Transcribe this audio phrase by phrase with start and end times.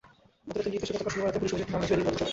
[0.49, 2.29] আদালতের নির্দেশে গতকাল শনিবার রাতে পুলিশ অভিযোগটি মামলা হিসেবে লিপিবদ্ধ করে।